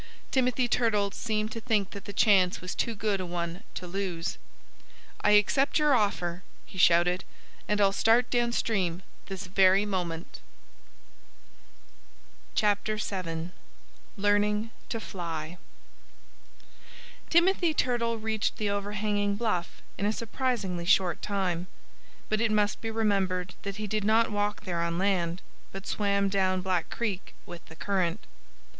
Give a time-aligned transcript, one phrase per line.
[0.31, 4.39] Timothy Turtle seemed to think that the chance was too good a one to lose.
[5.23, 7.23] "I accept your offer," he shouted.
[7.67, 10.39] "And I'll start downstream this very moment."
[12.59, 13.51] VII
[14.17, 15.59] LEARNING TO FLY
[17.29, 21.67] Timothy Turtle reached the overhanging bluff in a surprisingly short time.
[22.27, 26.27] But it must be remembered that he did not walk there on land, but swam
[26.27, 28.23] down Black Creek with the current.